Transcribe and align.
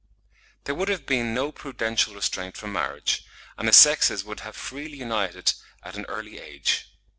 There 0.63 0.73
would 0.73 0.87
have 0.87 1.05
been 1.05 1.35
no 1.35 1.51
prudential 1.51 2.15
restraint 2.15 2.57
from 2.57 2.73
marriage, 2.73 3.23
and 3.55 3.67
the 3.67 3.71
sexes 3.71 4.23
would 4.23 4.39
have 4.39 4.55
freely 4.55 4.97
united 4.97 5.53
at 5.83 5.95
an 5.95 6.05
early 6.05 6.39
age. 6.39 6.87